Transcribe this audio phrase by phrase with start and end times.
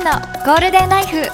[0.00, 0.12] イの
[0.46, 1.30] ゴールデンライフ。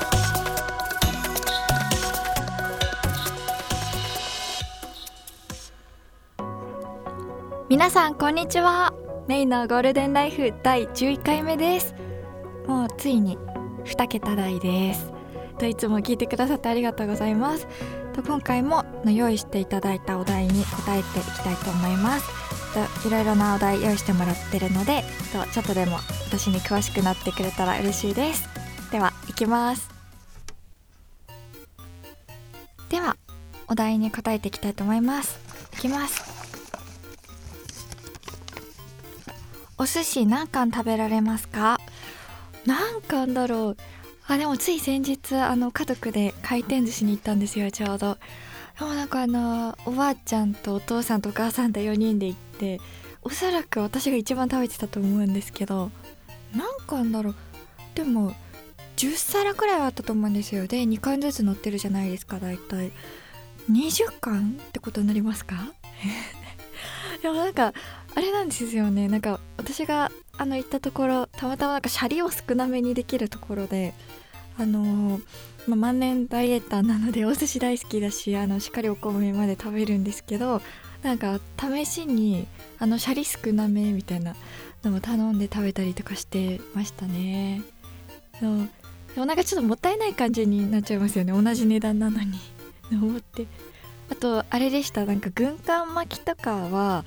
[7.71, 8.93] 皆さんこんにちは。
[9.29, 11.95] メイのゴールデンライフ第11回目です。
[12.67, 13.39] もうついに
[13.85, 15.13] 2桁台です。
[15.61, 17.69] といつも聞いてくださってありがとうございます。
[18.15, 22.47] と今回もの用意していただいたお題に答えていきたいと思います。
[22.75, 28.56] といろいろなお題用意してもらってるのでとちょっとでも私に詳しくなってくれたら嬉しいです。
[28.97, 29.91] では行きます。
[32.89, 33.19] では
[33.69, 35.39] お題に答えていきたいと思います。
[35.75, 36.25] いきます。
[39.77, 41.79] お寿司何貫食べられますか？
[42.65, 43.77] 何貫だろう？
[44.29, 48.17] あでもつい先日あの家族で回転寿司に行ったんですよちょうど。
[48.79, 52.81] でもなんかあのおばあちゃんとお父さんとお母さんと4人で行って
[53.21, 55.91] おそらく私が一番食べてたと思うんですけど
[56.55, 57.35] 何貫だろう？
[57.95, 58.35] でも
[58.97, 60.67] 10皿くらいはあったと思うんですよ。
[60.67, 62.93] で2貫ずつ乗ってるじゃないですか大体。
[63.71, 65.73] 20貫ってことになりますか？
[67.23, 67.73] でもなんか
[68.15, 69.09] あれなんですよね。
[69.09, 73.95] なんか私があの行ったところたまたまなんかシャリを少なめにできるところで
[74.59, 75.23] あのー、
[75.67, 80.63] まあ、万年ダイエッターなのでお寿司大好きだしあのしっかりお米まで食べるんですけど
[81.03, 82.47] なんか試しに
[82.79, 84.35] あのシャリ少なめみたいな
[84.83, 87.63] のも頼んで食べたりとかしてましたね。
[89.17, 91.33] でもなんかちょっともったいない感じになっちゃいますよね。
[91.33, 92.39] 同じ値段なのに。
[92.93, 93.47] 思って。
[94.11, 95.07] あとあれでした。
[95.07, 97.07] なんか軍艦巻きとかは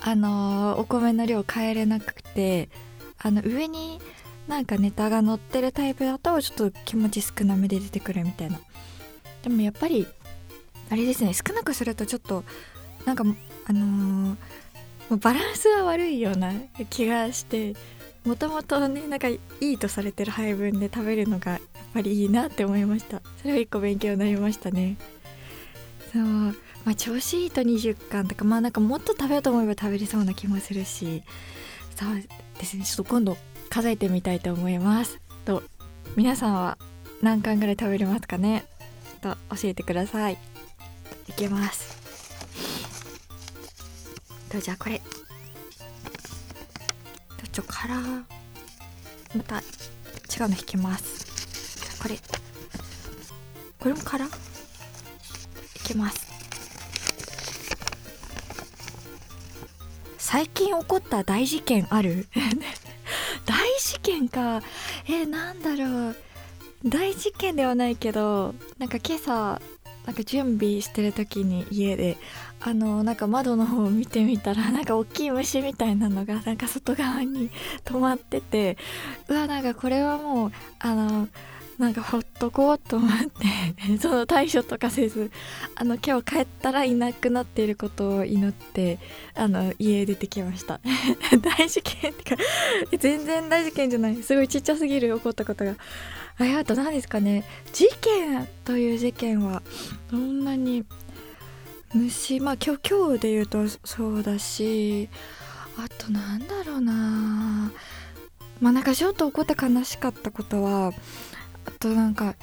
[0.00, 2.70] あのー、お米の量変えれなくて
[3.18, 4.00] あの上に
[4.48, 8.58] なんかネタが乗ってるタイプだとちょっと気持ち少なめで出てくるみたいな。
[9.42, 10.06] でもやっぱり
[10.88, 11.34] あれですね。
[11.34, 12.44] 少なくするとちょっと
[13.04, 13.24] なんか
[13.66, 16.50] あのー、バランスが悪いような
[16.88, 17.74] 気がして。
[18.24, 21.60] もともとねなんかいいとされてる配分で食べるのがやっ
[21.92, 23.20] ぱりいいなって思いました。
[23.40, 24.96] それは一個勉強になりましたね。
[26.12, 26.22] そう。
[26.22, 31.22] まあ、調子いいと20巻とかまあなんかもっと食べようと思えば食べれそうな気もするし。
[31.96, 32.14] そう
[32.58, 32.84] ですね。
[32.84, 33.36] ちょっと今度
[33.70, 35.20] 数えてみたいと思います。
[35.44, 35.62] と
[36.16, 36.78] 皆さんは
[37.22, 38.64] 何巻ぐらい食べれますかね？
[39.20, 40.38] と教えてください。
[41.28, 42.00] いけます。
[44.50, 45.00] とじゃあこれ。
[47.52, 48.24] ちょカラー
[49.34, 52.16] また違うの引きますこれ
[53.78, 54.28] これもカラー
[55.76, 56.32] いきます
[60.18, 62.26] 最近起こった大事件ある
[63.44, 64.62] 大事件か
[65.06, 66.16] えー、なんだろう
[66.84, 69.60] 大事件ではないけどなんか今朝
[70.06, 72.16] なんか準備してる時に家で
[72.60, 77.50] あのなんか窓の方を見てみたら なんか大きい虫みたいなのがなんか外側に
[77.84, 78.76] 止まってて
[79.28, 81.28] うわなんかこれはもうあの
[81.82, 85.32] なんかほっとこうと思って その対処とかせず
[85.74, 89.00] あの今日帰ったらいなくなっていることを祈って
[89.34, 90.78] あの家出てきました。
[91.42, 92.42] 大事件ってか
[92.96, 94.22] 全然大事件じゃない。
[94.22, 95.74] すごいちっちゃすぎる起こったことが。
[96.38, 97.42] ああと何ですかね。
[97.72, 99.60] 事件という事件は
[100.12, 100.84] どんなに
[101.94, 105.08] 虫まあ今日今日で言うとそうだし
[105.76, 107.72] あとなんだろうな。
[108.60, 110.92] まあなんかちょっと起こって悲しかったことは
[111.66, 112.34] あとなんか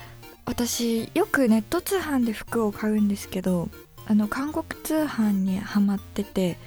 [0.46, 3.70] 私よくネット通販で服を買うんですけど
[4.06, 6.58] あの韓国通販にハマってて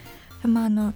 [0.45, 0.95] まああの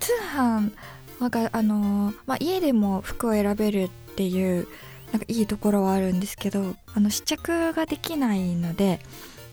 [0.00, 0.72] 通販
[1.20, 4.66] なんかあの、まあ、家でも服を選べるっていう
[5.12, 8.98] なんかいいところはあるんですけどあの試着ができないので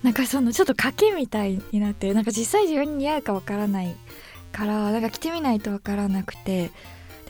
[0.01, 3.95] なんかそのちょっと賭けみたいになってなんか実際自分に似合うかわからない
[4.51, 6.72] からなんか着てみないとわからなくて。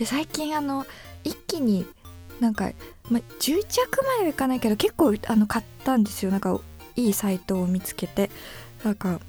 [0.02, 0.88] で最近あの
[1.24, 1.86] 一気に
[2.42, 2.72] なんか、
[3.10, 6.32] ま、10着まではいかないけど結構あの買ったんですよ。
[6.32, 6.60] なんか
[6.98, 8.30] いいサイトを見つけて。
[8.84, 9.20] なんか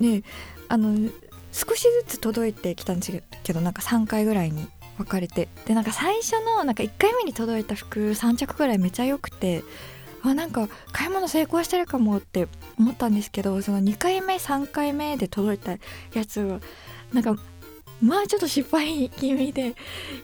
[0.00, 0.24] ね
[0.68, 1.10] あの
[1.52, 4.66] 少しずつ届いてきたんですけどなんか3回ぐらいに
[4.96, 5.48] 分かれて。
[5.64, 9.62] でなんか最初のなんか1回目に届いた服3着ぐらいめちゃ良くて
[10.22, 12.48] あなんか買い物成功してるかもって
[12.78, 15.72] 思ったんですけどその2回目3回目で届いた
[16.18, 16.60] やつは
[17.12, 17.36] なんか
[18.02, 19.74] まあちょっと失敗気味で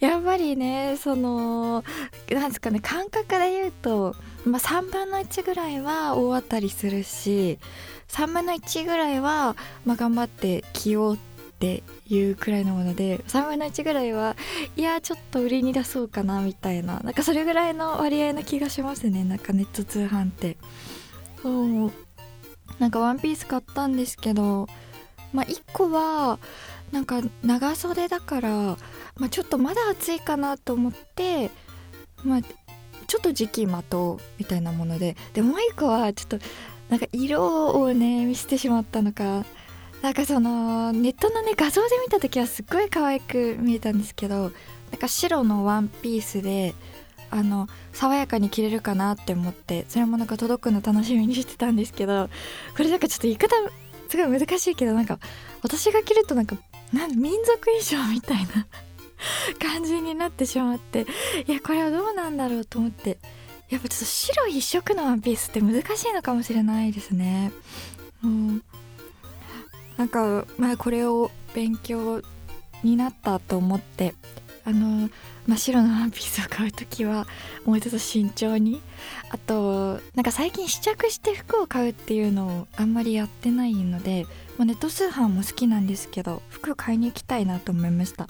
[0.00, 1.84] やっぱりねその
[2.30, 7.58] なんですかね感覚で言うと、まあ、3分の1ぐらいは大当たりするし
[8.08, 11.18] 3分の1ぐらいは、まあ、頑張って着ようっ
[11.58, 14.36] ていうくらいのもので3分の1ぐらいは
[14.76, 20.56] いやちょっと売りに出そうかなみたいななんかそれぐらいの割合な気がしますねなんかネット通販って。
[21.42, 21.92] そう。
[22.78, 24.66] なんかワンピース買ったんですけど
[25.32, 26.38] まあ1個は
[26.92, 28.50] なんか長袖だから、
[29.16, 31.50] まあ、ちょっとまだ暑いかなと思って、
[32.22, 36.38] まあ、ちょっと時期待とうみたいなものででもう一個はちょっと
[36.88, 39.44] なんか色をね見せてしまったのか
[40.02, 44.50] なんかそのネットのね画像で見た時はすっごい可愛く見えたんですけどなん
[45.00, 46.74] か白のワンピースで
[47.30, 52.28] あの爽やかに着れるかなって思ってそれもなんか届くの楽しみにしてたんですけど
[52.76, 53.56] これなんかちょっと言い方
[54.08, 55.18] すごい難しいけどなんか
[55.62, 56.56] 私が着るとなんか
[56.94, 58.66] なん民族衣装みたいな
[59.58, 61.06] 感じになってしまって
[61.46, 63.18] いやこれはどうなんだろうと思って
[63.68, 67.50] やっぱちょっと白一色のワンピースって難しいのかもしれないですね。
[68.22, 68.62] うん、
[69.96, 72.22] なんかまあこれを勉強
[72.84, 74.14] になったと思って
[74.66, 75.10] あの
[75.46, 77.26] 真っ白のワンピースを買う時は
[77.64, 78.80] もうちょっと慎重に。
[79.30, 84.26] あとなんか最近試着して服を買うっていうのをあんまりやってないので、
[84.56, 88.28] まあ、ネット通販も好きなんですけど服買いに行きたいなと思いました。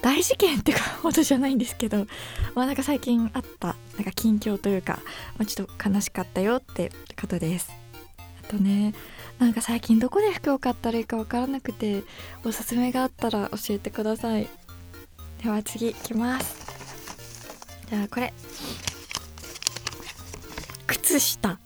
[0.00, 0.72] 大事件って
[1.02, 2.06] ほどじゃないんですけど
[2.54, 5.00] まあなんか最近あったなんか近況というか、
[5.36, 6.90] まあ、ちょっと悲しかったよって
[7.20, 7.70] ことです。
[8.42, 8.94] あとね
[9.38, 12.02] なんか最近どこで服を買ったらいいかわからなくて
[12.44, 14.48] おすすめがあったら教えてください。
[15.44, 16.56] では次いきます。
[17.90, 18.32] じゃあこれ。
[20.86, 21.58] 靴下。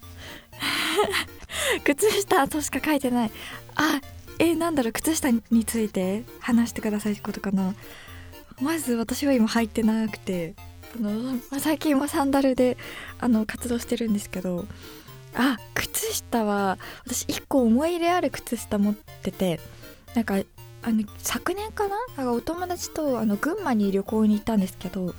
[1.85, 3.31] 靴下としか書いてない。
[3.77, 4.01] あ
[4.41, 7.77] えなんだろう靴下について話してくださいってことかな。
[8.61, 10.57] まず私は今履いてなくて
[10.97, 12.77] あの、最近はサンダルで
[13.21, 14.67] あの活動してるんですけど
[15.37, 19.61] あ靴下は私1個思い入れある靴下持ってて
[20.17, 20.35] なんか
[20.83, 21.97] あの昨年かな？
[22.17, 25.15] なんかお友達とあの群馬に旅行に行ったんですけど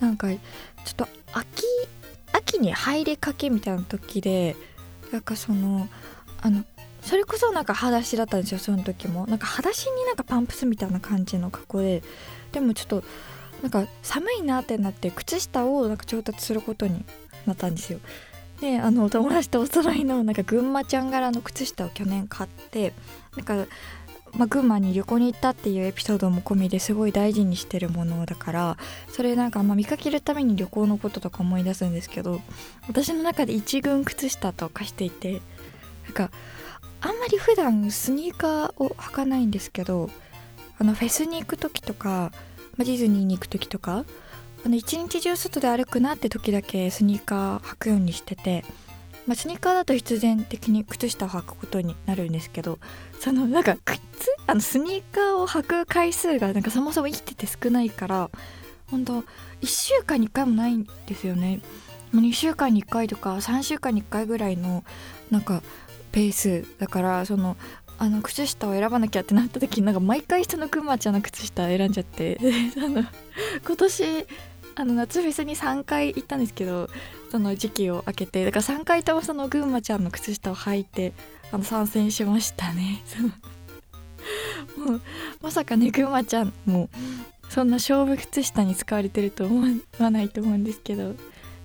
[0.00, 1.64] なんかちょっと秋
[2.32, 4.56] 秋に入りかけみたいな時で
[5.12, 5.88] なんかその
[6.40, 6.64] あの
[7.02, 9.26] それこそなんか裸足だったんですよその時も。
[9.26, 12.02] なんか裸足になんかパンプスみたいな感じの格好で。
[12.52, 13.04] でもちょっと
[13.62, 17.04] なんか寒いなってなって靴下をなんか調達することに
[17.46, 18.00] なったんですよ。
[18.60, 22.92] であの友達とお揃いのなんか群馬ちゃん柄の靴下を去年買って
[23.36, 23.66] なんか
[24.36, 28.76] まあ、群馬に旅行に行ったっていうエピソードも込みですごい大事にしてるものだから
[29.08, 32.40] それなんかまあ見かけるために旅行のこととか思い出すんですけど
[32.88, 35.40] 私の中で一軍靴下と化していて
[36.04, 36.30] なんか
[37.00, 40.10] あんまり普段スニーカーを履かないんですけど
[40.78, 42.32] あのフェスに行く時とか、
[42.76, 44.04] まあ、ディズニーに行く時とか
[44.64, 48.64] あの一日中外で歩くなって時だけスニーカー履くようにしてて。
[49.28, 52.78] まあ、スニーカーだと必然的に靴下を履くことになるんですけど
[53.20, 54.00] そのなんか靴
[54.46, 58.30] あのスニーカーを履く回数がなんかそもそも生きてて少ないから
[58.90, 59.20] 本当
[59.60, 61.60] 1週間に1回もないんですよね。
[62.14, 64.82] 2週間に1回とか3週間に1回ぐらいの
[65.30, 65.62] なんか
[66.10, 67.58] ペースだからその
[67.98, 72.38] あの靴下を選ばなきゃってなった時になんか毎回人のくまちゃんの靴下選んじゃって
[73.66, 74.26] 今年
[74.78, 76.88] あの夏フェスに3回行ったんですけど
[77.32, 81.12] その時期を空けてだから3回ともその群馬ちゃんの靴下を履いて
[81.50, 83.02] あの参戦しましたね。
[84.78, 85.02] もう
[85.42, 86.88] まさかね群馬ちゃんも
[87.48, 89.66] そんな勝負靴下に使われてると思
[89.98, 91.16] わないと思うんですけど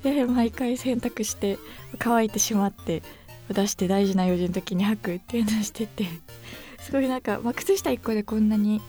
[0.03, 1.59] 毎回洗濯して
[1.99, 3.03] 乾いてしまって
[3.49, 6.07] 出して大事な用事の時に履くっていうのをしてて
[6.79, 8.81] すごいなんか、まあ、靴下1個でこんなに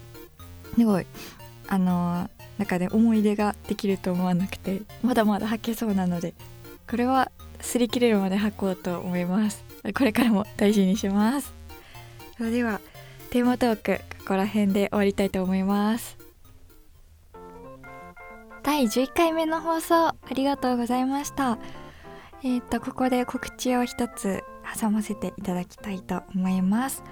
[0.79, 1.07] すごい
[1.69, 6.35] あのー、中で思い出ができると思わなくてまだまだ履けそうなので
[6.89, 7.31] これは
[7.61, 9.65] 擦り切れるまで履こうと思います。
[9.95, 11.53] これからも大事にします。
[12.37, 12.81] それでは
[13.31, 16.17] テーマトークここら辺で終わりたいと思います。
[18.63, 21.59] 第11回目の放送ありがとうございました。
[22.43, 24.43] えっ、ー、とここで告知を一つ
[24.79, 27.03] 挟ませていただきたいと思います。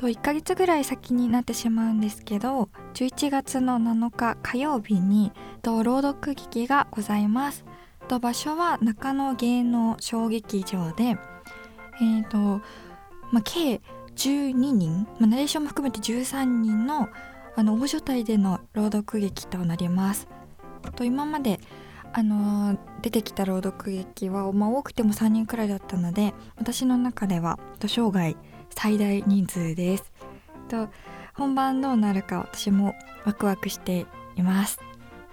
[0.00, 5.30] と1ヶ月ぐらい先になってしまうんですけど11月の7日火曜日に
[5.60, 7.66] と朗読劇がございます
[8.08, 12.38] と場所は中野芸能小劇場で、えーと
[13.30, 13.82] まあ、計
[14.16, 17.10] 12人、まあ、ナレーションも含めて13人の
[17.56, 20.28] あの大所帯での朗読劇となります。
[20.94, 21.60] と今まで
[22.12, 28.36] あの、出てきた朗読劇は、まあ、多くても3人くらいだったので私の中では生涯
[28.70, 30.12] 最大人数です。
[30.68, 30.88] と
[31.34, 34.78] 本番どうなるか私もワクワクしています。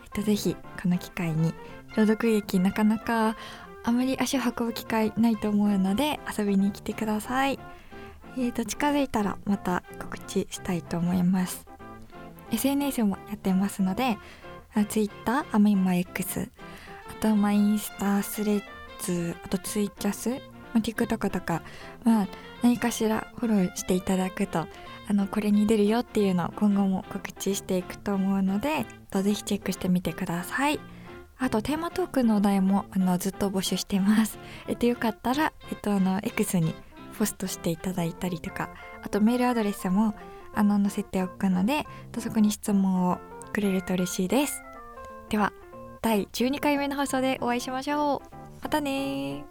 [0.03, 1.53] えっと、ぜひこの機会に
[1.96, 3.36] 朗読劇なかなか
[3.84, 7.60] あまり足を運ぶ機会ないと思うので遊びに来てください。
[8.38, 11.65] えーと、近づいたらまた告知したいと思います。
[12.51, 14.17] SNS もやってますので、
[14.89, 16.50] Twitter、あま今 X、
[17.10, 18.63] あとまあインスタ、スレッ
[19.01, 20.39] ズ、あとツイキャス、
[20.81, 21.62] TikTok とか、
[22.03, 22.27] まあ、
[22.62, 24.67] 何かしらフォローしていただくと
[25.10, 30.79] あのこれに出るよっていうのを今後も告知していくと思うのでぜひチェックしてみてください。
[31.39, 34.39] あとテーマトークのお題もあのずっと募集してます。
[34.67, 36.74] えっとよかったらえっとあの X に
[37.17, 38.69] ポストしていただいたりとか
[39.03, 40.15] あとメールアドレスも
[40.53, 41.86] あの載せておくので
[42.17, 43.19] そこに質問を
[43.53, 44.63] くれると嬉しいです。
[45.29, 45.53] では
[46.01, 48.38] 第12回目の放送でお会いしましょう。
[48.62, 49.46] またね